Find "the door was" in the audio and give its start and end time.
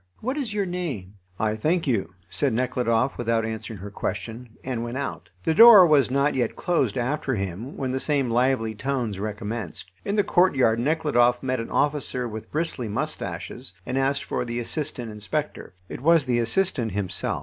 5.43-6.09